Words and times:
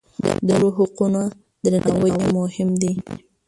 د 0.47 0.47
نورو 0.49 0.69
حقونه 0.77 1.21
درناوی 1.63 2.11
یې 2.19 2.25
مهم 2.37 2.69
دی. 2.81 2.93